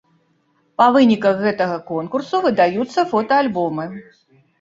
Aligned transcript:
Па 0.81 0.85
выніках 0.95 1.43
гэтага 1.47 1.75
конкурсу 1.89 2.39
выдаюцца 2.45 3.05
фотаальбомы. 3.13 3.85